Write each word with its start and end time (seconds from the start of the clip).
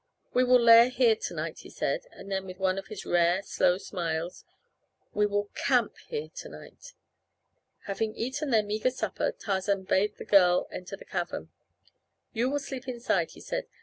"We 0.33 0.43
will 0.43 0.59
lair 0.59 0.89
here 0.89 1.15
tonight," 1.15 1.59
he 1.59 1.69
said, 1.69 2.07
and 2.11 2.31
then 2.31 2.47
with 2.47 2.57
one 2.57 2.79
of 2.79 2.87
his 2.87 3.05
rare, 3.05 3.43
slow 3.43 3.77
smiles: 3.77 4.43
"We 5.13 5.27
will 5.27 5.51
CAMP 5.53 5.95
here 6.07 6.29
tonight." 6.33 6.93
Having 7.83 8.15
eaten 8.15 8.49
their 8.49 8.63
meager 8.63 8.89
supper 8.89 9.31
Tarzan 9.31 9.83
bade 9.83 10.15
the 10.17 10.25
girl 10.25 10.67
enter 10.71 10.97
the 10.97 11.05
cavern. 11.05 11.49
"You 12.33 12.49
will 12.49 12.57
sleep 12.57 12.87
inside," 12.87 13.29
he 13.33 13.41
said. 13.41 13.67